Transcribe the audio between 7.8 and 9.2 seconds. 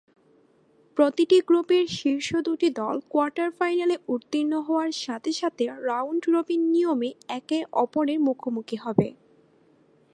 অপরের মুখোমুখি হবে।